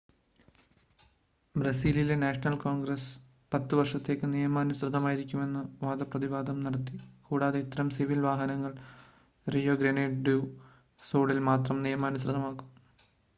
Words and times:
ബ്രസീലിലെ 1.55 2.15
national 2.15 2.55
congress 2.63 3.11
10 3.51 3.79
വർഷത്തേക്ക് 3.79 4.27
നിയമാനുസൃതമായിരിക്കണമെന്ന് 4.33 5.61
വാദപ്രതിവാദം 5.83 6.57
നടത്തി 6.63 6.97
കൂടാതെ 7.27 7.59
ഇത്തരം 7.59 7.89
സിവിൽ 7.91 8.19
വിവാഹങ്ങൾ 8.19 8.73
റിയോ 9.47 9.75
ഗ്രനേഡ് 9.75 10.21
ഡു 10.23 10.37
സുളിൽ 11.03 11.41
മാത്രം 11.49 11.79
നിയമാനുസൃതമായിരിക്കും 11.83 12.69